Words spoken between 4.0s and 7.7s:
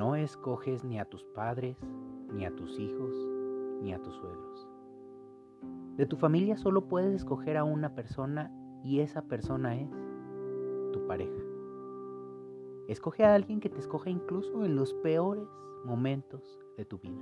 tus suegros. De tu familia solo puedes escoger a